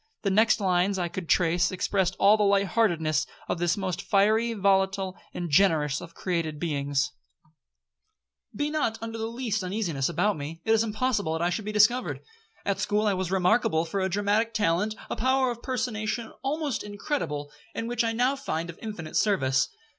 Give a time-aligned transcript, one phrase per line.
[0.23, 4.01] The next lines that I could trace, expressed all the light heartedness of this most
[4.01, 7.11] fiery, volatile, and generous of created beings.
[8.55, 11.71] 'Be not under the least uneasiness about me, it is impossible that I should be
[11.71, 12.21] discovered.
[12.65, 17.51] At school I was remarkable for a dramatic talent, a power of personation almost incredible,
[17.75, 19.69] and which I now find of infinite service.